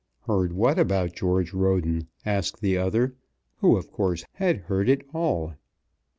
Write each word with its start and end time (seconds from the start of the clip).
"Heard 0.25 0.53
what 0.53 0.79
about 0.79 1.13
George 1.13 1.53
Roden?" 1.53 2.07
asked 2.25 2.59
the 2.61 2.75
other, 2.75 3.13
who, 3.57 3.77
of 3.77 3.91
course, 3.91 4.25
had 4.33 4.61
heard 4.61 4.89
it 4.89 5.05
all. 5.13 5.53